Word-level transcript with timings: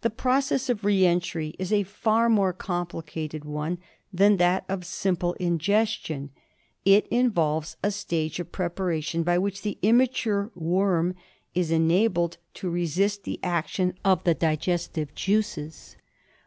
The 0.00 0.08
process 0.08 0.70
of 0.70 0.82
re 0.82 1.04
entry 1.04 1.54
is 1.58 1.70
a 1.70 1.82
far 1.82 2.30
more 2.30 2.54
complicated 2.54 3.44
one 3.44 3.76
than 4.14 4.38
that 4.38 4.64
of 4.66 4.86
simple 4.86 5.34
ingestion; 5.34 6.30
it 6.86 7.06
involves 7.08 7.76
a 7.82 7.90
stage 7.90 8.40
of 8.40 8.50
pre 8.50 8.68
paration 8.68 9.22
by 9.22 9.36
which 9.36 9.60
the 9.60 9.76
immature 9.82 10.50
worm 10.54 11.14
is 11.54 11.70
enabled 11.70 12.38
to 12.54 12.70
resist 12.70 13.24
the 13.24 13.38
action 13.42 13.92
of 14.06 14.24
the 14.24 14.32
digestive 14.32 15.14
juices. 15.14 15.96